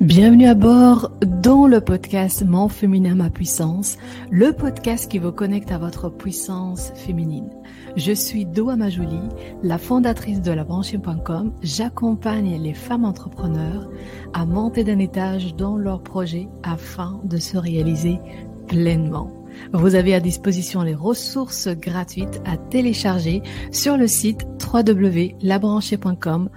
[0.00, 3.98] Bienvenue à bord dans le podcast Mon féminin, ma puissance,
[4.30, 7.50] le podcast qui vous connecte à votre puissance féminine.
[7.96, 9.20] Je suis Doa Majouli,
[9.62, 11.52] la fondatrice de labranchée.com.
[11.60, 13.90] J'accompagne les femmes entrepreneurs
[14.32, 18.20] à monter d'un étage dans leurs projets afin de se réaliser
[18.68, 19.30] pleinement.
[19.74, 26.48] Vous avez à disposition les ressources gratuites à télécharger sur le site www.labranchée.com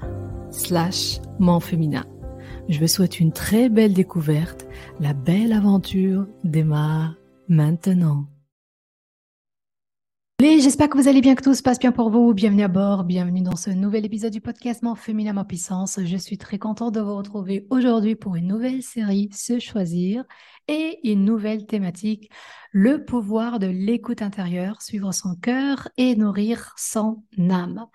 [0.50, 1.20] slash.
[2.70, 4.66] Je vous souhaite une très belle découverte.
[5.00, 7.16] La belle aventure démarre
[7.50, 8.26] maintenant.
[10.42, 12.34] J'espère que vous allez bien, que tout se passe bien pour vous.
[12.34, 16.00] Bienvenue à bord, bienvenue dans ce nouvel épisode du podcast Mon Féminin Ma Puissance.
[16.04, 20.24] Je suis très contente de vous retrouver aujourd'hui pour une nouvelle série Se Choisir
[20.68, 22.32] et une nouvelle thématique,
[22.72, 27.88] le pouvoir de l'écoute intérieure, suivre son cœur et nourrir son âme.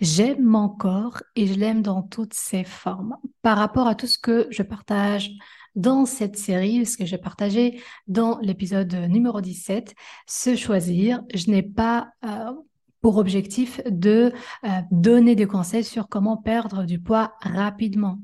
[0.00, 3.16] J'aime mon corps et je l'aime dans toutes ses formes.
[3.42, 5.30] Par rapport à tout ce que je partage
[5.74, 9.94] dans cette série, ce que j'ai partagé dans l'épisode numéro 17,
[10.26, 12.52] se choisir, je n'ai pas euh,
[13.00, 14.32] pour objectif de
[14.64, 18.18] euh, donner des conseils sur comment perdre du poids rapidement,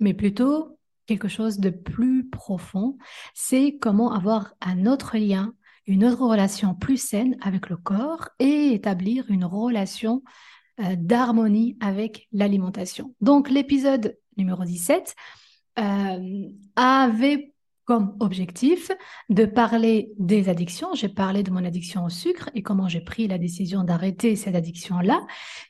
[0.00, 2.98] mais plutôt quelque chose de plus profond,
[3.34, 5.54] c'est comment avoir un autre lien,
[5.86, 10.22] une autre relation plus saine avec le corps et établir une relation
[10.78, 13.14] d'harmonie avec l'alimentation.
[13.20, 15.14] Donc l'épisode numéro 17
[15.78, 17.52] euh, avait
[17.86, 18.90] comme objectif
[19.30, 20.92] de parler des addictions.
[20.94, 24.56] J'ai parlé de mon addiction au sucre et comment j'ai pris la décision d'arrêter cette
[24.56, 25.24] addiction-là.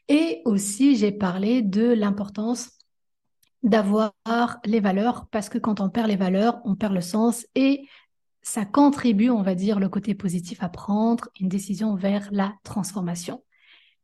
[0.08, 2.70] Et aussi, j'ai parlé de l'importance
[3.62, 4.14] d'avoir
[4.64, 7.86] les valeurs parce que quand on perd les valeurs, on perd le sens et
[8.40, 13.42] ça contribue, on va dire, le côté positif à prendre une décision vers la transformation.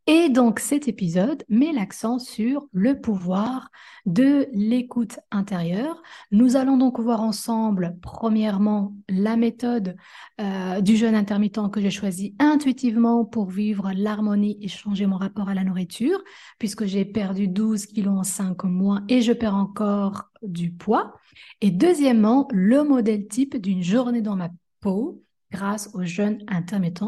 [0.08, 3.70] Et donc cet épisode met l'accent sur le pouvoir
[4.04, 6.02] de l'écoute intérieure.
[6.32, 9.96] Nous allons donc voir ensemble, premièrement, la méthode
[10.40, 15.48] euh, du jeûne intermittent que j'ai choisi intuitivement pour vivre l'harmonie et changer mon rapport
[15.48, 16.20] à la nourriture,
[16.58, 21.14] puisque j'ai perdu 12 kilos en 5 mois et je perds encore du poids.
[21.60, 27.04] Et deuxièmement, le modèle type d'une journée dans ma peau grâce au jeûne intermittent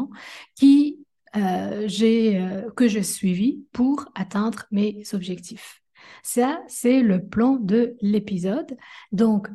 [0.55, 0.94] qui
[1.37, 5.81] euh, euh, que j'ai suivi pour atteindre mes objectifs.
[6.23, 8.77] Ça, c'est le plan de l'épisode.
[9.11, 9.47] Donc,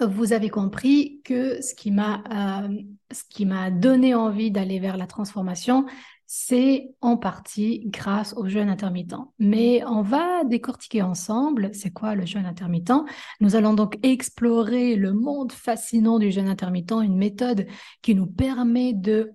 [0.00, 4.96] vous avez compris que ce qui m'a euh, ce qui m'a donné envie d'aller vers
[4.96, 5.86] la transformation,
[6.26, 9.16] c'est en partie grâce au jeûne intermittent.
[9.38, 12.92] Mais on va décortiquer ensemble c'est quoi le jeûne intermittent.
[13.40, 17.66] Nous allons donc explorer le monde fascinant du jeûne intermittent, une méthode
[18.00, 19.32] qui nous permet de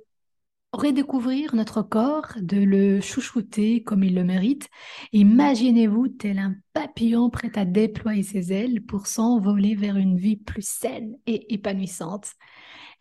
[0.76, 4.70] redécouvrir notre corps, de le chouchouter comme il le mérite.
[5.14, 10.68] Imaginez-vous tel un papillon prêt à déployer ses ailes pour s'envoler vers une vie plus
[10.68, 12.32] saine et épanouissante.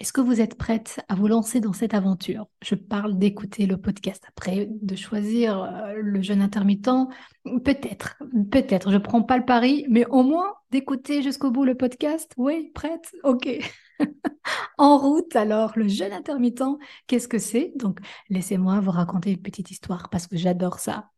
[0.01, 2.47] Est-ce que vous êtes prête à vous lancer dans cette aventure?
[2.63, 6.91] Je parle d'écouter le podcast après, de choisir euh, le jeûne intermittent.
[7.65, 8.17] Peut-être,
[8.51, 12.33] peut-être, je prends pas le pari, mais au moins d'écouter jusqu'au bout le podcast?
[12.37, 13.15] Oui, prête?
[13.23, 13.61] Ok.
[14.79, 16.63] en route, alors, le jeûne intermittent,
[17.07, 17.73] qu'est-ce que c'est?
[17.77, 21.11] Donc, laissez-moi vous raconter une petite histoire parce que j'adore ça.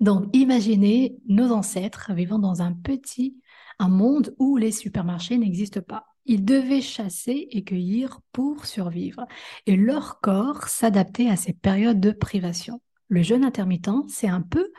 [0.00, 3.40] Donc, imaginez nos ancêtres vivant dans un petit,
[3.78, 6.06] un monde où les supermarchés n'existent pas.
[6.24, 9.26] Ils devaient chasser et cueillir pour survivre,
[9.66, 12.80] et leur corps s'adaptait à ces périodes de privation.
[13.08, 14.72] Le jeûne intermittent, c'est un peu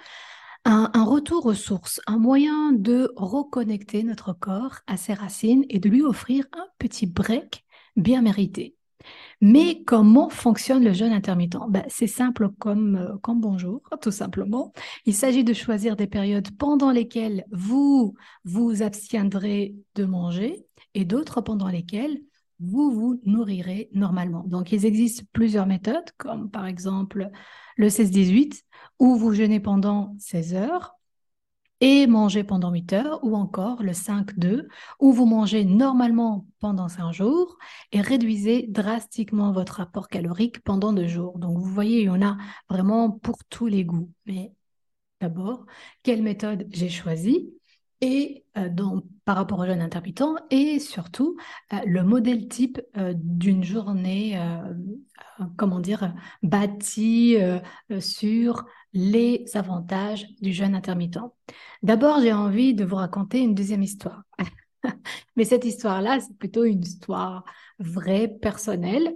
[0.68, 5.90] un, retour aux sources, un moyen de reconnecter notre corps à ses racines et de
[5.90, 7.64] lui offrir un petit break
[7.96, 8.76] bien mérité.
[9.40, 11.58] Mais comment fonctionne le jeûne intermittent?
[11.70, 14.74] Ben, C'est simple comme, euh, comme bonjour, tout simplement.
[15.06, 21.40] Il s'agit de choisir des périodes pendant lesquelles vous vous abstiendrez de manger et d'autres
[21.40, 22.20] pendant lesquelles
[22.60, 24.44] vous vous nourrirez normalement.
[24.48, 27.30] Donc, il existe plusieurs méthodes, comme par exemple
[27.78, 28.64] le 16-18,
[29.00, 30.94] où vous jeûnez pendant 16 heures
[31.80, 34.68] et mangez pendant 8 heures, ou encore le 5-2,
[35.00, 37.58] où vous mangez normalement pendant 5 jours
[37.92, 41.38] et réduisez drastiquement votre apport calorique pendant 2 jours.
[41.38, 42.38] Donc, vous voyez, il y en a
[42.70, 44.10] vraiment pour tous les goûts.
[44.26, 44.54] Mais
[45.22, 45.66] d'abord,
[46.02, 47.57] quelle méthode j'ai choisie?
[48.02, 48.70] Et euh,
[49.26, 51.38] par rapport au jeûne intermittent et surtout
[51.74, 54.40] euh, le modèle type euh, d'une journée,
[55.56, 56.14] comment dire,
[56.44, 57.38] bâtie
[58.00, 61.20] sur les avantages du jeûne intermittent.
[61.84, 64.24] D'abord, j'ai envie de vous raconter une deuxième histoire.
[65.36, 67.44] Mais cette histoire-là, c'est plutôt une histoire
[67.80, 69.14] vraie, personnelle.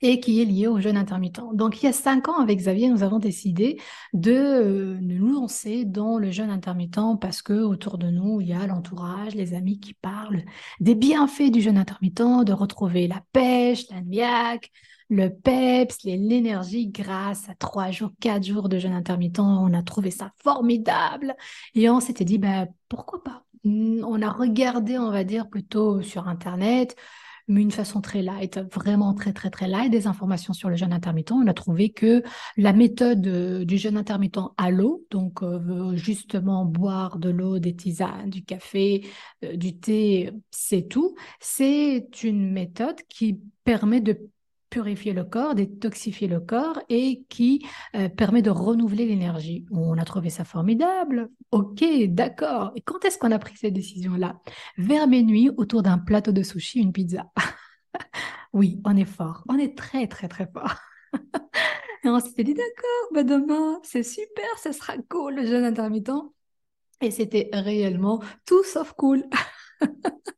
[0.00, 1.40] Et qui est lié au jeûne intermittent.
[1.54, 3.80] Donc, il y a cinq ans, avec Xavier, nous avons décidé
[4.12, 8.52] de euh, nous lancer dans le jeûne intermittent parce que autour de nous, il y
[8.52, 10.44] a l'entourage, les amis qui parlent
[10.80, 14.70] des bienfaits du jeûne intermittent, de retrouver la pêche, la niaque,
[15.10, 19.40] le peps, l'énergie grâce à trois jours, quatre jours de jeûne intermittent.
[19.40, 21.34] On a trouvé ça formidable
[21.74, 23.44] et on s'était dit, ben, pourquoi pas?
[23.64, 26.94] On a regardé, on va dire, plutôt sur Internet
[27.48, 30.92] mais une façon très light, vraiment très très très light, des informations sur le jeûne
[30.92, 31.32] intermittent.
[31.32, 32.22] On a trouvé que
[32.56, 37.74] la méthode euh, du jeûne intermittent à l'eau, donc euh, justement boire de l'eau, des
[37.74, 39.06] tisanes, du café,
[39.44, 41.14] euh, du thé, c'est tout.
[41.40, 44.30] C'est une méthode qui permet de
[44.70, 49.64] purifier le corps, détoxifier le corps et qui euh, permet de renouveler l'énergie.
[49.70, 51.30] On a trouvé ça formidable.
[51.52, 52.72] Ok, d'accord.
[52.76, 54.40] Et quand est-ce qu'on a pris cette décision-là?
[54.76, 57.26] Vers minuit, autour d'un plateau de sushi, une pizza.
[58.52, 59.44] oui, on est fort.
[59.48, 60.76] On est très, très, très fort.
[62.04, 66.10] et on s'était dit, d'accord, bah demain, c'est super, ce sera cool, le jeûne intermittent.
[67.00, 69.24] Et c'était réellement tout sauf cool.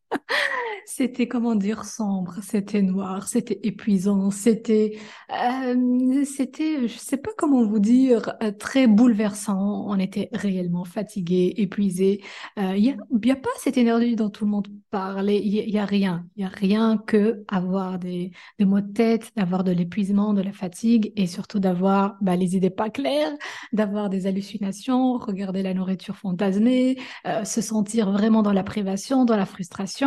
[0.86, 4.98] c'était comment dire sombre, c'était noir, c'était épuisant, c'était,
[5.30, 9.86] euh, c'était, je sais pas comment vous dire, euh, très bouleversant.
[9.88, 12.22] On était réellement fatigué, épuisé.
[12.56, 15.30] Il n'y a, y a, pas cette énergie dont tout le monde parle.
[15.30, 19.30] Il y, a rien, il y a rien que avoir des, des maux de tête,
[19.36, 23.32] d'avoir de l'épuisement, de la fatigue et surtout d'avoir bah, les idées pas claires,
[23.72, 29.36] d'avoir des hallucinations, regarder la nourriture fantasmée, euh, se sentir vraiment dans la privation, dans
[29.36, 29.99] la frustration.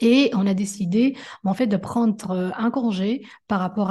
[0.00, 3.90] Et on a décidé, en fait, de prendre euh, un congé par rapport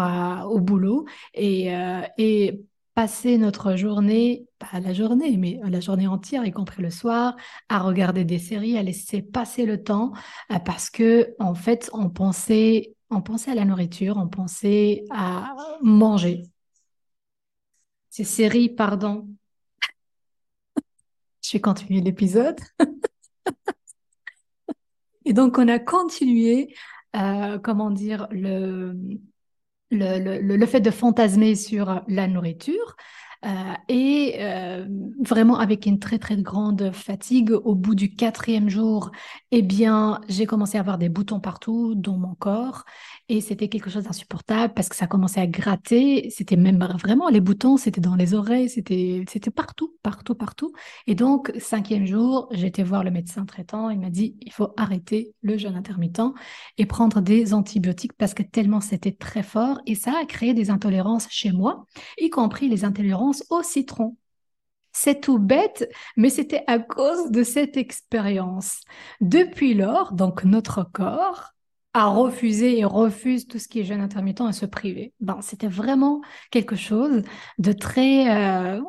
[0.51, 2.63] au boulot et, euh, et
[2.93, 7.35] passer notre journée, pas la journée, mais la journée entière, y compris le soir,
[7.69, 10.13] à regarder des séries, à laisser passer le temps,
[10.51, 15.55] euh, parce que en fait, on pensait, on pensait à la nourriture, on pensait à
[15.81, 16.43] manger.
[18.09, 19.27] Ces séries, pardon.
[21.43, 22.59] Je vais continuer l'épisode.
[25.25, 26.73] Et donc, on a continué,
[27.15, 28.95] euh, comment dire, le,
[30.67, 32.95] fait de fantasmer sur la nourriture.
[33.45, 34.85] Euh, et euh,
[35.19, 39.11] vraiment avec une très très grande fatigue, au bout du quatrième jour,
[39.51, 42.85] eh bien, j'ai commencé à avoir des boutons partout dans mon corps
[43.29, 46.29] et c'était quelque chose d'insupportable parce que ça commençait à gratter.
[46.29, 50.73] C'était même vraiment les boutons, c'était dans les oreilles, c'était c'était partout, partout, partout.
[51.07, 53.89] Et donc cinquième jour, été voir le médecin traitant.
[53.89, 56.21] Il m'a dit il faut arrêter le jeûne intermittent
[56.77, 60.69] et prendre des antibiotiques parce que tellement c'était très fort et ça a créé des
[60.69, 61.85] intolérances chez moi,
[62.17, 64.17] y compris les intolérances au citron.
[64.91, 68.81] C'est tout bête, mais c'était à cause de cette expérience.
[69.19, 71.54] Depuis lors, donc notre corps
[71.95, 75.13] a refusé et refuse tout ce qui est jeûne intermittent à se priver.
[75.21, 76.19] Ben, c'était vraiment
[76.51, 77.23] quelque chose
[77.57, 78.81] de très, euh,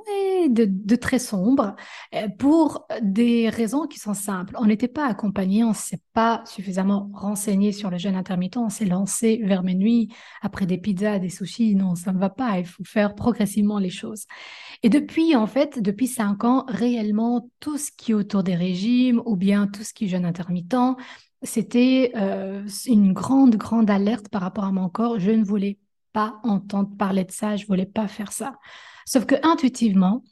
[0.49, 1.77] de, très sombre
[2.17, 4.57] euh, pour des raisons qui sont simples.
[4.59, 8.57] On n'était pas accompagné, on ne s'est pas suffisamment renseigné sur le jeûne intermittent.
[8.57, 10.09] On s'est lancé vers minuit
[10.43, 11.77] après des pizzas, des sushis.
[11.77, 12.59] Non, ça ne va pas.
[12.59, 14.25] Il faut faire progressivement les choses.
[14.83, 19.23] Et depuis, en fait, depuis cinq ans, réellement, tout ce qui est autour des régimes
[19.27, 20.75] ou bien tout ce qui est jeûne intermittent,
[21.43, 25.19] c'était euh, une grande, grande alerte par rapport à mon corps.
[25.19, 25.79] Je ne voulais
[26.13, 28.55] pas entendre parler de ça, je voulais pas faire ça.
[29.07, 30.25] Sauf que intuitivement,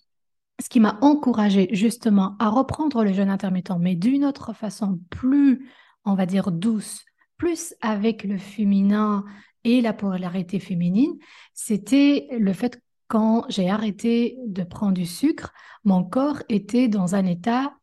[0.60, 5.68] ce qui m'a encouragé justement à reprendre le jeûne intermittent, mais d'une autre façon plus,
[6.04, 7.04] on va dire, douce,
[7.36, 9.24] plus avec le féminin
[9.64, 11.18] et la polarité féminine,
[11.52, 15.52] c'était le fait quand j'ai arrêté de prendre du sucre,
[15.84, 17.74] mon corps était dans un état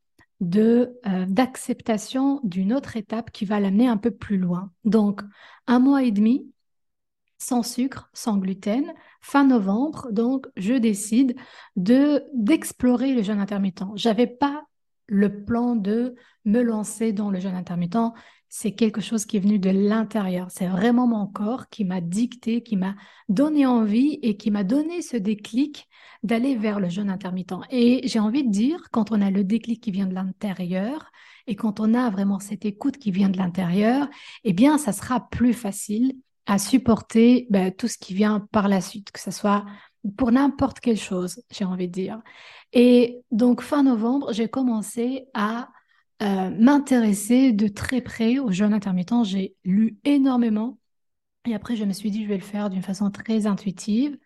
[0.42, 4.72] de euh, d'acceptation d'une autre étape qui va l'amener un peu plus loin.
[4.84, 5.22] Donc,
[5.68, 6.52] un mois et demi
[7.38, 11.36] sans sucre, sans gluten, fin novembre, donc je décide
[11.76, 13.84] de d'explorer le jeûne intermittent.
[13.96, 14.64] J'avais pas
[15.08, 18.14] le plan de me lancer dans le jeûne intermittent.
[18.54, 20.48] C'est quelque chose qui est venu de l'intérieur.
[20.52, 22.96] C'est vraiment mon corps qui m'a dicté, qui m'a
[23.30, 25.88] donné envie et qui m'a donné ce déclic
[26.22, 27.54] d'aller vers le jeûne intermittent.
[27.70, 31.14] Et j'ai envie de dire, quand on a le déclic qui vient de l'intérieur
[31.48, 34.10] et quand on a vraiment cette écoute qui vient de l'intérieur,
[34.44, 38.82] eh bien, ça sera plus facile à supporter ben, tout ce qui vient par la
[38.82, 39.64] suite, que ce soit
[40.18, 42.22] pour n'importe quelle chose, j'ai envie de dire.
[42.74, 45.70] Et donc, fin novembre, j'ai commencé à
[46.22, 49.24] euh, m'intéresser de très près au jeûne intermittent.
[49.24, 50.78] J'ai lu énormément
[51.46, 54.18] et après, je me suis dit, je vais le faire d'une façon très intuitive.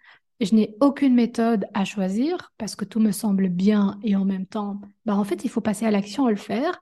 [0.41, 4.45] Je n'ai aucune méthode à choisir parce que tout me semble bien et en même
[4.45, 6.81] temps, bah, en fait, il faut passer à l'action et le faire.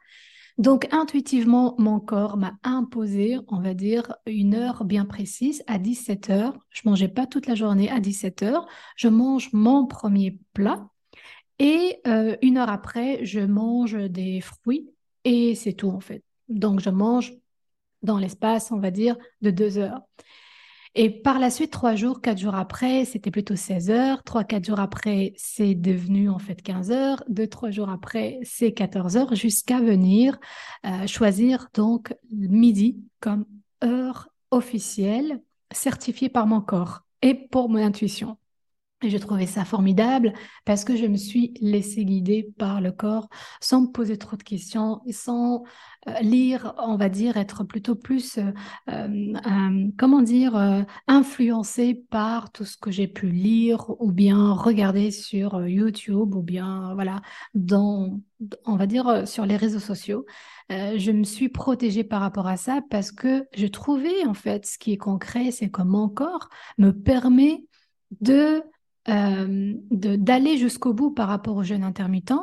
[0.58, 6.29] Donc, intuitivement, mon corps m'a imposé, on va dire, une heure bien précise à 17
[6.32, 6.58] heures.
[6.72, 8.67] Je mangeais pas toute la journée à 17 heures.
[8.96, 10.88] Je mange mon premier plat
[11.60, 14.93] et euh, une heure après, je mange des fruits
[15.24, 16.24] et c'est tout en fait.
[16.50, 17.34] Donc, je mange
[18.01, 20.01] dans l'espace, on va dire, de deux heures.
[20.96, 24.24] Et par la suite, trois jours, quatre jours après, c'était plutôt 16 heures.
[24.24, 27.24] Trois, quatre jours après, c'est devenu en fait 15 heures.
[27.27, 30.38] Deux, trois jours après, c'est 14 heures jusqu'à venir
[30.86, 33.46] euh, choisir donc midi comme
[33.84, 38.38] heure officielle certifiée par mon corps et pour mon intuition.
[39.04, 40.34] Et je trouvais ça formidable
[40.66, 43.28] parce que je me suis laissée guider par le corps
[43.60, 45.64] sans me poser trop de questions sans
[46.08, 48.52] euh, lire, on va dire, être plutôt plus, euh,
[48.90, 55.66] euh, comment dire, influencée par tout ce que j'ai pu lire ou bien regarder sur
[55.68, 57.22] YouTube ou bien, voilà,
[57.54, 58.20] dans,
[58.66, 60.26] on va dire, sur les réseaux sociaux.
[60.70, 64.78] je me suis protégée par rapport à ça parce que je trouvais, en fait, ce
[64.78, 67.66] qui est concret, c'est que mon corps me permet
[68.22, 68.64] de
[69.10, 72.34] euh, d'aller jusqu'au bout par rapport au jeûne intermittent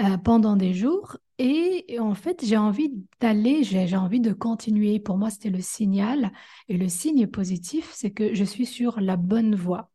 [0.00, 1.16] euh, pendant des jours.
[1.38, 4.98] Et, en fait, j'ai envie d'aller, j'ai envie de continuer.
[4.98, 6.32] Pour moi, c'était le signal.
[6.68, 9.90] Et le signe positif, c'est que je suis sur la bonne voie.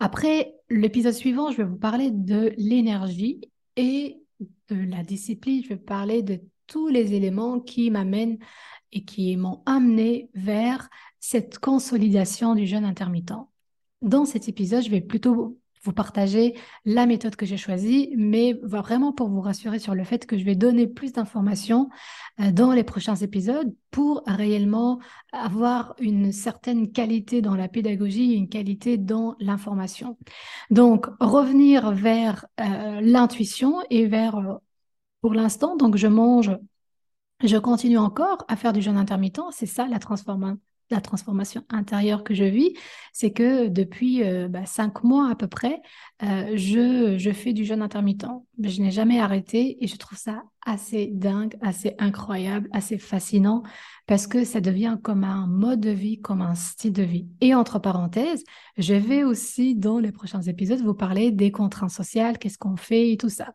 [0.00, 3.40] Après, l'épisode suivant, je vais vous parler de l'énergie
[3.76, 4.22] et
[4.70, 5.62] de la discipline.
[5.62, 8.38] Je vais parler de tous les éléments qui m'amènent
[8.92, 10.88] et qui m'ont amené vers
[11.20, 13.32] cette consolidation du jeûne intermittent.
[14.02, 19.12] Dans cet épisode, je vais plutôt vous partager la méthode que j'ai choisie, mais vraiment
[19.12, 21.88] pour vous rassurer sur le fait que je vais donner plus d'informations
[22.40, 25.00] euh, dans les prochains épisodes pour réellement
[25.32, 30.18] avoir une certaine qualité dans la pédagogie, une qualité dans l'information.
[30.70, 34.54] Donc, revenir vers euh, l'intuition et vers, euh,
[35.20, 36.56] pour l'instant, donc je mange,
[37.42, 40.60] je continue encore à faire du jeûne intermittent, c'est ça la transformation
[40.90, 42.74] la transformation intérieure que je vis,
[43.12, 45.80] c'est que depuis euh, bah, cinq mois à peu près,
[46.22, 48.26] euh, je, je, fais du jeûne intermittent.
[48.62, 53.62] Je n'ai jamais arrêté et je trouve ça assez dingue, assez incroyable, assez fascinant
[54.06, 57.28] parce que ça devient comme un mode de vie, comme un style de vie.
[57.40, 58.44] Et entre parenthèses,
[58.76, 63.12] je vais aussi dans les prochains épisodes vous parler des contraintes sociales, qu'est-ce qu'on fait
[63.12, 63.54] et tout ça.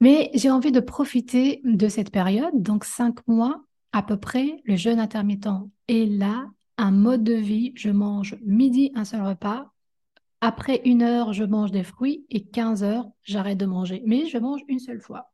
[0.00, 3.64] Mais j'ai envie de profiter de cette période, donc cinq mois
[3.98, 5.48] à peu près, le jeûne intermittent
[5.88, 7.72] est là, un mode de vie.
[7.74, 9.72] Je mange midi un seul repas.
[10.40, 14.04] Après une heure, je mange des fruits et 15 heures, j'arrête de manger.
[14.06, 15.32] Mais je mange une seule fois.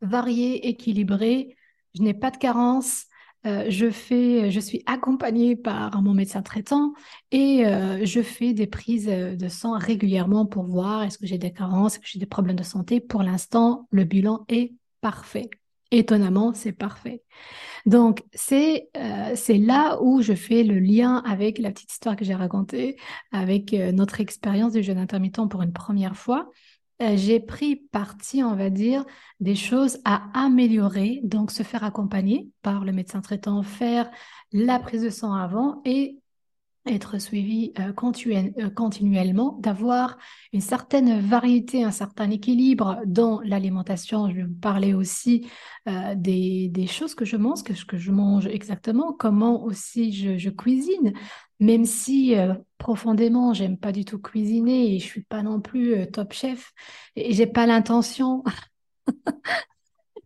[0.00, 1.56] Varié, équilibré,
[1.94, 3.04] je n'ai pas de carence.
[3.46, 6.92] Euh, je suis accompagnée par mon médecin traitant
[7.30, 11.52] et euh, je fais des prises de sang régulièrement pour voir est-ce que j'ai des
[11.52, 12.98] carences, est-ce que j'ai des problèmes de santé.
[12.98, 15.48] Pour l'instant, le bilan est parfait.
[15.90, 17.22] Étonnamment, c'est parfait.
[17.86, 22.24] Donc, c'est euh, c'est là où je fais le lien avec la petite histoire que
[22.24, 22.96] j'ai racontée,
[23.32, 26.50] avec euh, notre expérience du jeûne intermittent pour une première fois.
[27.00, 29.04] Euh, j'ai pris parti, on va dire,
[29.40, 34.10] des choses à améliorer, donc se faire accompagner par le médecin traitant, faire
[34.52, 36.18] la prise de sang avant et
[36.88, 40.18] être suivi euh, euh, continuellement, d'avoir
[40.52, 44.28] une certaine variété, un certain équilibre dans l'alimentation.
[44.28, 45.48] Je vais vous parler aussi
[45.88, 51.12] euh, des, choses que je mange, que, que je mange exactement, comment aussi je, cuisine,
[51.60, 52.34] même si
[52.78, 56.72] profondément j'aime pas du tout cuisiner et je suis pas non plus top chef
[57.14, 58.42] et j'ai pas l'intention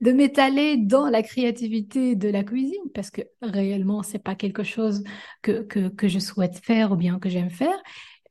[0.02, 5.04] de m'étaler dans la créativité de la cuisine parce que réellement, c'est pas quelque chose
[5.42, 7.80] que, que, je souhaite faire ou bien que j'aime faire.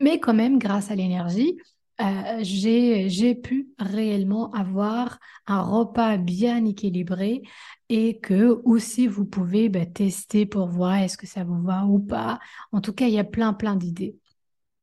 [0.02, 1.58] Mais quand même, grâce à l'énergie,
[2.02, 7.42] euh, j'ai pu réellement avoir un repas bien équilibré
[7.88, 12.00] et que aussi vous pouvez bah, tester pour voir est-ce que ça vous va ou
[12.00, 12.40] pas.
[12.74, 14.18] En tout cas, il y a plein, plein d'idées.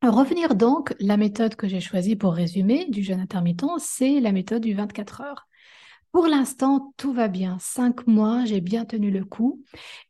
[0.03, 4.63] Revenir donc, la méthode que j'ai choisie pour résumer du jeûne intermittent, c'est la méthode
[4.63, 5.49] du 24 heures.
[6.13, 7.59] Pour l'instant, tout va bien.
[7.61, 9.63] Cinq mois, j'ai bien tenu le coup.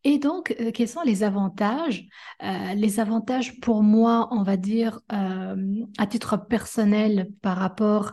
[0.05, 2.07] Et donc, euh, quels sont les avantages?
[2.43, 5.57] Euh, Les avantages pour moi, on va dire, euh,
[5.99, 8.13] à titre personnel par rapport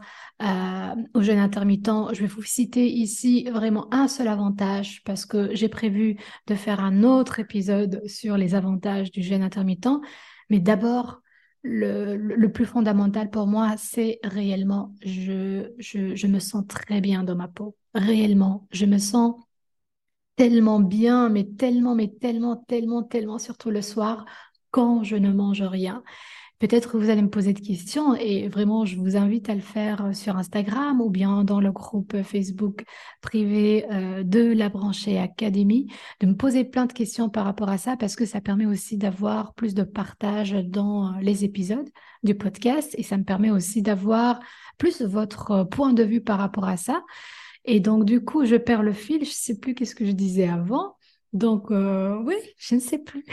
[1.13, 5.69] au jeûne intermittent, je vais vous citer ici vraiment un seul avantage parce que j'ai
[5.69, 9.87] prévu de faire un autre épisode sur les avantages du jeûne intermittent.
[10.49, 11.21] Mais d'abord,
[11.65, 17.47] le, plus fondamental pour moi, c'est réellement, je, je, me sens très bien dans ma
[17.47, 17.75] peau.
[17.95, 19.35] Réellement, je me sens
[20.35, 24.25] tellement bien, mais tellement, mais tellement, tellement, tellement, surtout le soir,
[24.69, 26.03] quand je ne mange rien.
[26.59, 30.05] Peut-être vous allez me poser des questions et vraiment, je vous invite à le faire
[30.05, 32.83] euh, sur Instagram ou bien dans le groupe Facebook
[33.21, 35.87] privé euh, de la branchée Académie,
[36.21, 38.97] de me poser plein de questions par rapport à ça parce que ça permet aussi
[38.97, 41.89] d'avoir plus de partage dans les épisodes
[42.23, 44.39] du podcast et ça me permet aussi d'avoir
[44.77, 47.03] plus votre point de vue par rapport à ça.
[47.65, 50.11] Et donc, du coup, je perds le fil, je ne sais plus qu'est-ce que je
[50.11, 50.95] disais avant.
[51.33, 53.25] Donc, euh, oui, je ne sais plus.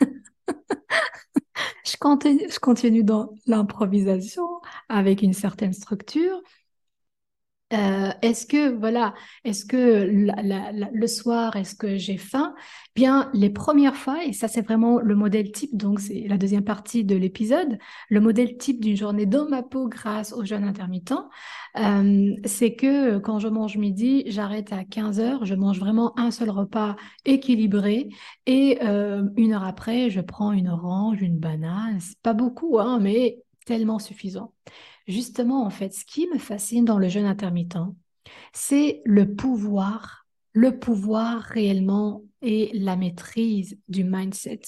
[1.84, 1.96] je,
[2.60, 6.40] continue, dans l'improvisation avec une certaine structure.
[7.74, 9.12] Euh, est-ce que voilà,
[9.44, 12.54] est-ce que le soir, est-ce que j'ai faim?
[12.94, 16.64] Bien, les premières fois, et ça c'est vraiment le modèle type, donc c'est la deuxième
[16.64, 21.12] partie de l'épisode, le modèle type d'une journée dans ma peau grâce au jeûne intermittent,
[21.78, 26.30] euh, c'est que quand je mange midi, j'arrête à 15 heures, je mange vraiment un
[26.30, 26.96] seul repas
[27.26, 28.08] équilibré,
[28.46, 33.42] et euh, une heure après, je prends une orange, une banane, pas beaucoup, hein, mais
[33.66, 34.54] tellement suffisant.
[35.08, 37.78] Justement, en fait, ce qui me fascine dans le jeûne intermittent,
[38.52, 44.60] c'est le pouvoir, le pouvoir réellement et la maîtrise du mindset.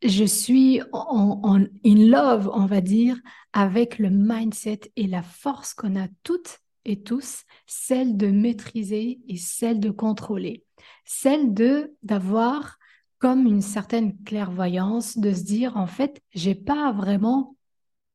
[0.00, 3.18] Je suis en, in love, on va dire,
[3.52, 9.36] avec le mindset et la force qu'on a toutes et tous, celle de maîtriser et
[9.38, 10.62] celle de contrôler,
[11.04, 12.78] celle de d'avoir
[13.18, 17.56] comme une certaine clairvoyance, de se dire en fait, j'ai pas vraiment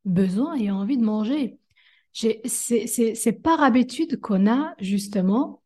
[0.05, 1.59] besoin et envie de manger.
[2.13, 5.61] C'est par habitude qu'on a justement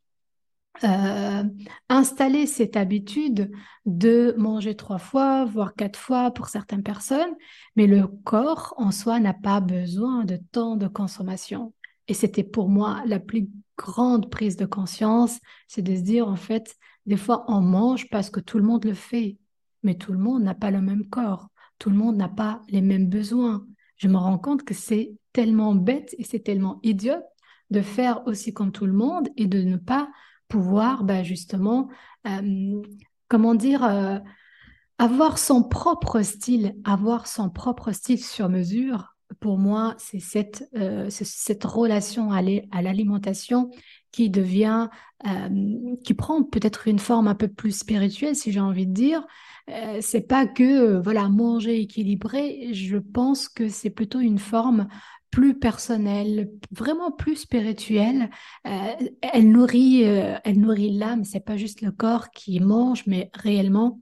[0.82, 1.44] euh,
[1.88, 3.52] installé cette habitude
[3.86, 7.34] de manger trois fois, voire quatre fois pour certaines personnes,
[7.76, 11.72] mais le corps en soi n'a pas besoin de tant de consommation.
[12.08, 13.48] Et c'était pour moi la plus
[13.78, 15.38] grande prise de conscience,
[15.68, 16.74] c'est de se dire en fait,
[17.06, 19.38] des fois on mange parce que tout le monde le fait,
[19.84, 21.48] mais tout le monde n'a pas le même corps,
[21.78, 23.64] tout le monde n'a pas les mêmes besoins
[23.96, 27.22] je me rends compte que c'est tellement bête et c'est tellement idiot
[27.70, 30.08] de faire aussi comme tout le monde et de ne pas
[30.48, 31.88] pouvoir bah, justement,
[32.26, 32.82] euh,
[33.28, 34.18] comment dire, euh,
[34.98, 39.13] avoir son propre style, avoir son propre style sur mesure.
[39.44, 42.40] Pour moi, c'est cette, euh, cette relation à
[42.80, 43.70] l'alimentation
[44.10, 44.88] qui devient,
[46.02, 49.26] qui prend peut-être une forme un peu plus spirituelle, si j'ai envie de dire,
[49.70, 52.70] euh, c'est pas que euh, voilà manger équilibré.
[52.72, 54.88] Je pense que c'est plutôt une forme
[55.30, 58.30] plus personnelle, vraiment plus spirituelle.
[58.66, 61.24] Euh, elle nourrit, elle nourrit l'âme.
[61.24, 64.00] C'est pas juste le corps qui mange, mais réellement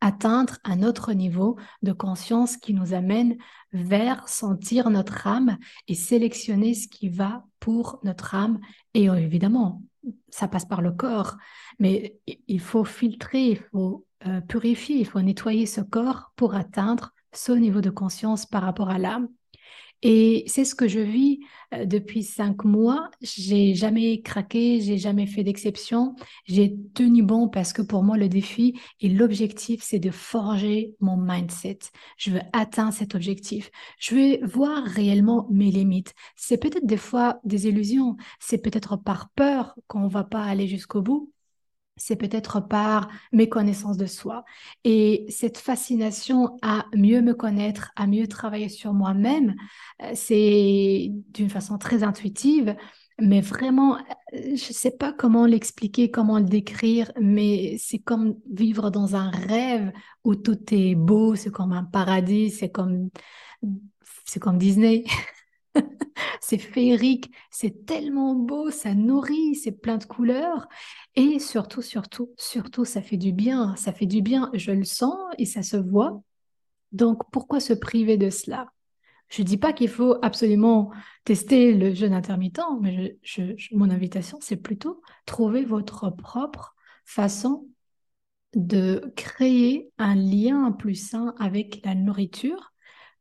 [0.00, 3.36] atteindre un autre niveau de conscience qui nous amène
[3.72, 8.60] vers sentir notre âme et sélectionner ce qui va pour notre âme.
[8.94, 9.82] Et évidemment,
[10.28, 11.36] ça passe par le corps,
[11.78, 17.12] mais il faut filtrer, il faut euh, purifier, il faut nettoyer ce corps pour atteindre
[17.32, 19.28] ce niveau de conscience par rapport à l'âme.
[20.02, 21.40] Et c'est ce que je vis
[21.74, 23.10] euh, depuis cinq mois.
[23.22, 26.14] J'ai jamais craqué, j'ai jamais fait d'exception.
[26.44, 31.16] J'ai tenu bon parce que pour moi, le défi et l'objectif, c'est de forger mon
[31.16, 31.78] mindset.
[32.18, 33.70] Je veux atteindre cet objectif.
[33.98, 36.14] Je veux voir réellement mes limites.
[36.36, 38.16] C'est peut-être des fois des illusions.
[38.38, 41.32] C'est peut-être par peur qu'on va pas aller jusqu'au bout
[41.96, 44.44] c'est peut-être par mes connaissances de soi.
[44.84, 49.54] Et cette fascination à mieux me connaître, à mieux travailler sur moi-même,
[50.02, 52.76] euh, c'est d'une façon très intuitive,
[53.18, 58.36] mais vraiment, euh, je ne sais pas comment l'expliquer, comment le décrire, mais c'est comme
[58.50, 59.90] vivre dans un rêve
[60.24, 63.08] où tout est beau, c'est comme un paradis, c'est comme,
[64.24, 65.04] c'est comme Disney.
[66.40, 70.68] c'est féerique, c'est tellement beau, ça nourrit, c'est plein de couleurs.
[71.14, 75.16] Et surtout, surtout, surtout, ça fait du bien, ça fait du bien, je le sens
[75.38, 76.22] et ça se voit.
[76.92, 78.68] Donc, pourquoi se priver de cela?
[79.28, 80.90] Je ne dis pas qu'il faut absolument
[81.24, 83.18] tester le jeûne intermittent, mais
[83.72, 87.66] mon invitation, c'est plutôt trouver votre propre façon
[88.54, 92.72] de créer un lien plus sain avec la nourriture,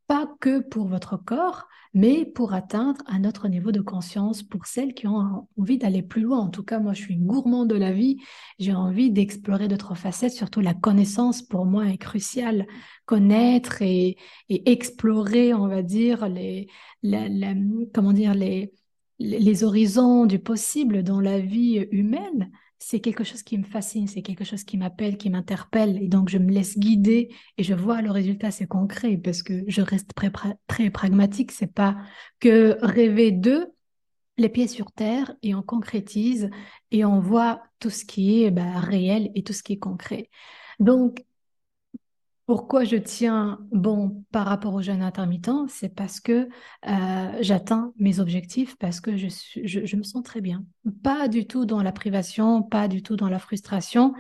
[0.08, 4.94] pas que pour votre corps, mais pour atteindre un autre niveau de conscience pour celles
[4.94, 6.40] qui ont envie d'aller plus loin.
[6.40, 8.18] En tout cas, moi, je suis gourmand de la vie.
[8.60, 10.34] J'ai envie d'explorer d'autres facettes.
[10.34, 12.68] Surtout, la connaissance, pour moi, est cruciale.
[13.06, 14.18] Connaître et,
[14.50, 16.68] explorer, on va dire, les,
[17.94, 18.74] comment dire, les,
[19.20, 24.22] les horizons du possible dans la vie humaine c'est quelque chose qui me fascine, c'est
[24.22, 26.02] quelque chose qui m'appelle, qui m'interpelle.
[26.02, 29.64] Et donc, je me laisse guider et je vois le résultat, c'est concret parce que
[29.68, 30.32] je reste très,
[30.68, 31.52] très pragmatique.
[31.52, 31.98] C'est pas
[32.40, 33.68] que rêver de
[34.38, 36.50] les pieds sur terre et on concrétise
[36.92, 40.30] et on voit tout ce qui est bah, réel et tout ce qui est concret.
[40.80, 41.24] Donc,
[42.46, 45.68] Pourquoi je tiens bon par rapport au jeûne intermittent?
[45.68, 46.48] C'est parce que
[46.88, 50.64] euh, j'atteins mes objectifs, parce que je, me sens très bien.
[51.04, 54.14] Pas du tout dans la privation, pas du tout dans la frustration.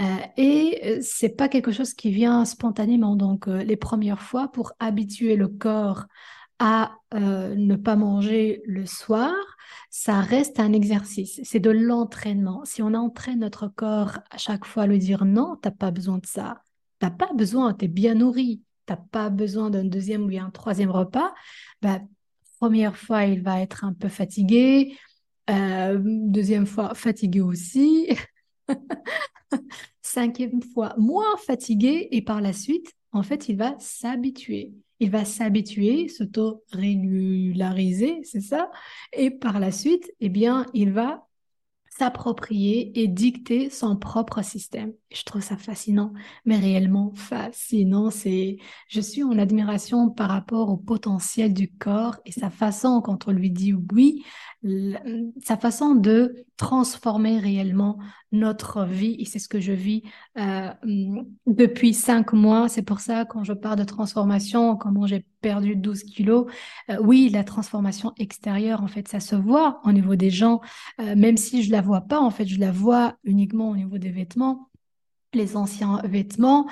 [0.00, 0.04] Euh,
[0.36, 3.14] et euh, c'est pas quelque chose qui vient spontanément.
[3.14, 6.06] Donc, les premières fois, pour habituer le corps
[6.58, 9.34] à ne pas manger le soir,
[9.88, 11.40] ça reste un exercice.
[11.44, 12.64] C'est de l'entraînement.
[12.64, 16.18] Si on entraîne notre corps à chaque fois à lui dire non, t'as pas besoin
[16.18, 16.62] de ça
[17.02, 20.92] T'as pas besoin, tu es bien nourri, t'as pas besoin d'un deuxième ou un troisième
[20.92, 21.34] repas.
[21.82, 21.98] Bah,
[22.60, 24.96] première fois, il va être un peu fatigué.
[25.50, 28.06] Euh, deuxième fois, fatigué aussi.
[30.00, 32.06] Cinquième fois, moins fatigué.
[32.12, 34.72] Et par la suite, en fait, il va s'habituer.
[35.00, 38.70] Il va s'habituer, s'auto-régulariser, c'est ça.
[39.12, 41.26] Et par la suite, eh bien, il va
[42.02, 44.92] s'approprier et dicter son propre système.
[45.12, 46.12] Je trouve ça fascinant,
[46.44, 48.10] mais réellement fascinant.
[48.10, 48.56] C'est,
[48.88, 53.30] je suis en admiration par rapport au potentiel du corps et sa façon, quand on
[53.30, 54.24] lui dit oui,
[55.44, 57.98] sa façon de transformer réellement
[58.32, 59.14] notre vie.
[59.20, 60.02] Et c'est ce que je vis
[60.38, 60.70] euh,
[61.46, 62.68] depuis cinq mois.
[62.68, 66.46] C'est pour ça, quand je parle de transformation, comment j'ai perdu 12 kilos,
[66.88, 70.60] euh, oui, la transformation extérieure, en fait, ça se voit au niveau des gens,
[71.00, 73.98] euh, même si je la vois pas, en fait, je la vois uniquement au niveau
[73.98, 74.68] des vêtements
[75.34, 76.66] les anciens vêtements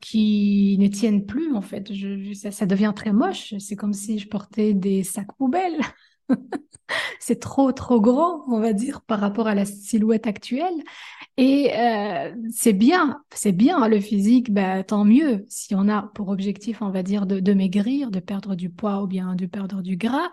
[0.00, 1.92] qui ne tiennent plus en fait.
[2.32, 3.52] ça, ça, devient très moche.
[3.58, 5.82] C'est comme si je portais des sacs poubelles.
[7.20, 10.82] c'est trop, trop grand, on va dire, par rapport à la silhouette actuelle.
[11.36, 16.28] Et euh, c'est bien, c'est bien le physique, bah, tant mieux si on a pour
[16.28, 19.82] objectif, on va dire, de, de maigrir, de perdre du poids ou bien de perdre
[19.82, 20.30] du gras.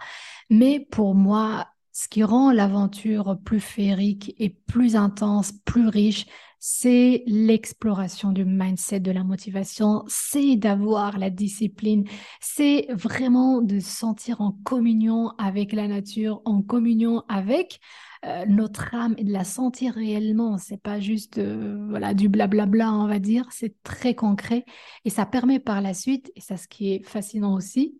[0.50, 6.26] Mais pour moi, ce qui rend l'aventure plus féerique et plus intense, plus riche,
[6.66, 12.06] c'est l'exploration du mindset, de la motivation, c'est d'avoir la discipline,
[12.40, 17.82] c'est vraiment de se sentir en communion avec la nature, en communion avec
[18.26, 20.58] euh, notre âme et de la sentir réellement.
[20.58, 24.64] C'est pas juste euh, voilà du blablabla, on va dire, c'est très concret
[25.04, 28.00] et ça permet par la suite, et c'est ce qui est fascinant aussi,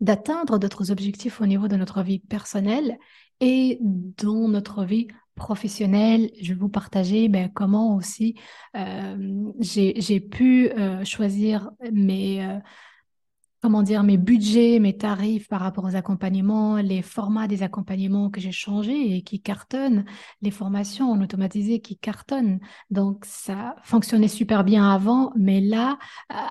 [0.00, 2.98] d'atteindre d'autres objectifs au niveau de notre vie personnelle
[3.40, 5.08] et dans notre vie
[5.40, 8.36] professionnelle, je vais vous partager ben, comment aussi
[8.76, 9.16] euh,
[9.58, 12.58] j'ai pu euh, choisir mes, euh,
[13.62, 18.40] comment dire, mes budgets, mes tarifs par rapport aux accompagnements, les formats des accompagnements que
[18.40, 20.04] j'ai changés et qui cartonnent,
[20.40, 22.60] les formations en qui cartonnent.
[22.90, 25.98] Donc, ça fonctionnait super bien avant, mais là,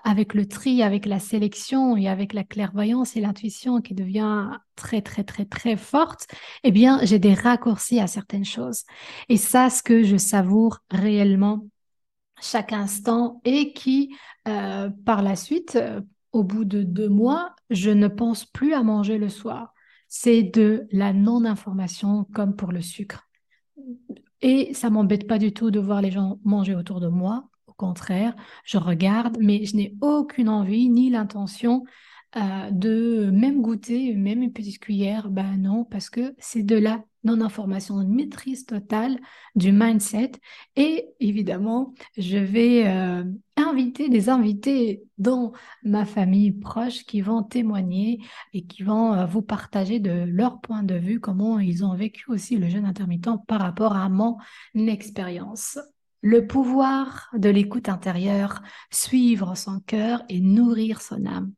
[0.04, 5.02] avec le tri, avec la sélection et avec la clairvoyance et l'intuition qui devient très,
[5.02, 6.28] très, très, très forte,
[6.64, 8.84] eh bien, j'ai des raccourcis à certaines choses.
[9.30, 11.66] Et ça, ce que je savoure réellement
[12.42, 14.16] chaque instant et qui,
[14.48, 15.78] euh, par la suite,
[16.32, 19.74] au bout de deux mois, je ne pense plus à manger le soir.
[20.08, 23.30] C'est de la non-information comme pour le sucre.
[24.42, 27.50] Et ça m'embête pas du tout de voir les gens manger autour de moi.
[27.68, 31.84] Au contraire, je regarde, mais je n'ai aucune envie ni l'intention
[32.36, 35.30] euh, de même goûter, même une petite cuillère.
[35.30, 39.20] Ben non, parce que c'est de la non-information, une maîtrise totale
[39.56, 40.34] du mindset.
[40.76, 43.24] Et évidemment, je vais euh,
[43.58, 48.20] inviter des invités dans ma famille proche qui vont témoigner
[48.54, 52.30] et qui vont euh, vous partager de leur point de vue, comment ils ont vécu
[52.30, 54.38] aussi le jeûne intermittent par rapport à mon
[54.76, 55.80] expérience.
[56.22, 58.62] Le pouvoir de l'écoute intérieure,
[58.92, 61.54] suivre son cœur et nourrir son âme.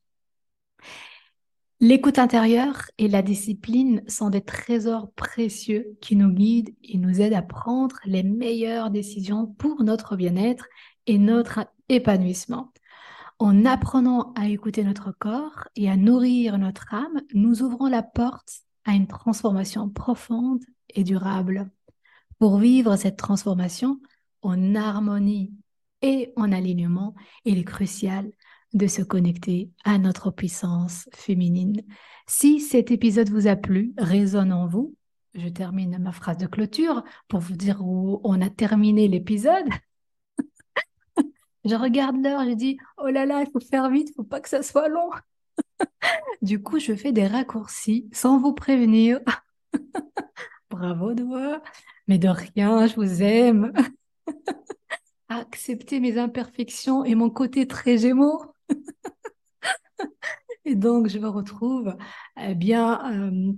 [1.83, 7.33] L'écoute intérieure et la discipline sont des trésors précieux qui nous guident et nous aident
[7.33, 10.67] à prendre les meilleures décisions pour notre bien-être
[11.07, 12.71] et notre épanouissement.
[13.39, 18.61] En apprenant à écouter notre corps et à nourrir notre âme, nous ouvrons la porte
[18.85, 21.71] à une transformation profonde et durable.
[22.37, 23.99] Pour vivre cette transformation
[24.43, 25.51] en harmonie
[26.03, 28.31] et en alignement, il est crucial
[28.73, 31.81] de se connecter à notre puissance féminine.
[32.27, 34.95] Si cet épisode vous a plu, résonne en vous,
[35.33, 39.67] je termine ma phrase de clôture pour vous dire où on a terminé l'épisode.
[41.65, 44.49] je regarde l'heure, je dis oh là là, il faut faire vite, faut pas que
[44.49, 45.09] ça soit long.
[46.41, 49.19] du coup, je fais des raccourcis sans vous prévenir.
[50.69, 51.23] Bravo de
[52.07, 53.71] mais de rien, je vous aime.
[55.29, 58.41] Accepter mes imperfections et mon côté très gémeaux.
[60.65, 61.95] Et donc, je me retrouve
[62.39, 63.53] eh bien euh,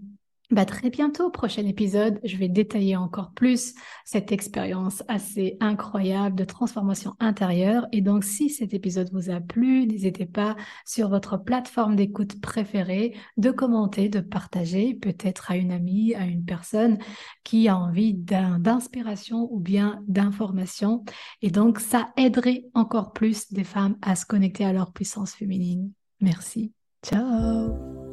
[0.54, 3.74] bah, très bientôt, prochain épisode, je vais détailler encore plus
[4.06, 7.88] cette expérience assez incroyable de transformation intérieure.
[7.92, 13.16] Et donc, si cet épisode vous a plu, n'hésitez pas sur votre plateforme d'écoute préférée
[13.38, 17.00] de commenter, de partager peut-être à une amie, à une personne
[17.44, 21.04] qui a envie d'inspiration ou bien d'information.
[21.42, 25.92] Et donc, ça aiderait encore plus des femmes à se connecter à leur puissance féminine.
[26.22, 26.74] Merci.
[27.04, 28.13] Ciao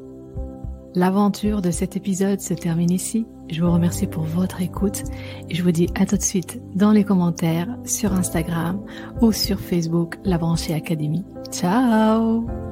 [0.94, 3.26] L'aventure de cet épisode se termine ici.
[3.48, 5.02] Je vous remercie pour votre écoute
[5.48, 8.84] et je vous dis à tout de suite dans les commentaires sur Instagram
[9.20, 11.24] ou sur Facebook La Branchée Académie.
[11.50, 12.69] Ciao